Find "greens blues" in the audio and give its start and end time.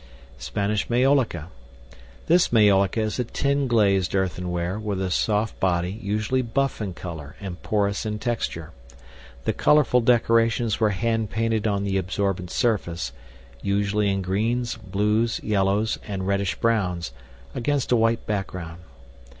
14.23-15.39